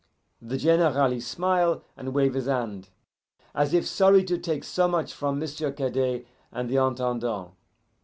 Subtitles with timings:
[0.41, 2.89] "The General, he smile and wave his hand,
[3.53, 7.51] as if sorry to take so much from M'sieu' Cadet and the Intendant.